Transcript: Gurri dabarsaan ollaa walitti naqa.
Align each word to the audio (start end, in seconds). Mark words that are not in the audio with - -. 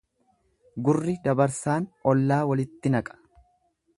Gurri 0.87 1.13
dabarsaan 1.27 1.85
ollaa 2.13 2.41
walitti 2.53 2.95
naqa. 2.97 3.21